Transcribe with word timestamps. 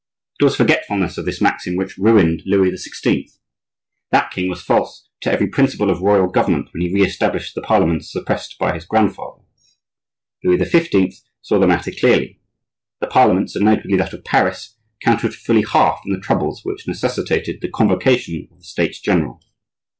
It 0.39 0.43
was 0.45 0.55
forgetfulness 0.55 1.19
of 1.19 1.25
this 1.25 1.41
maxim 1.41 1.75
which 1.75 1.95
ruined 1.99 2.41
Louis 2.43 2.71
XVI. 2.71 3.29
That 4.09 4.31
king 4.31 4.49
was 4.49 4.59
false 4.63 5.07
to 5.21 5.31
every 5.31 5.45
principle 5.45 5.91
of 5.91 6.01
royal 6.01 6.27
government 6.27 6.69
when 6.73 6.81
he 6.81 6.91
re 6.91 7.03
established 7.03 7.53
the 7.53 7.61
parliaments 7.61 8.11
suppressed 8.11 8.57
by 8.57 8.73
his 8.73 8.83
grandfather. 8.83 9.43
Louis 10.43 10.57
XV. 10.67 11.21
saw 11.43 11.59
the 11.59 11.67
matter 11.67 11.91
clearly. 11.91 12.41
The 12.99 13.05
parliaments, 13.05 13.55
and 13.55 13.65
notably 13.65 13.95
that 13.97 14.11
of 14.13 14.23
Paris, 14.23 14.75
counted 15.03 15.35
for 15.35 15.39
fully 15.41 15.61
half 15.71 16.01
in 16.03 16.11
the 16.13 16.19
troubles 16.19 16.61
which 16.65 16.87
necessitated 16.87 17.61
the 17.61 17.69
convocation 17.69 18.47
of 18.51 18.57
the 18.57 18.65
States 18.65 18.99
general. 18.99 19.39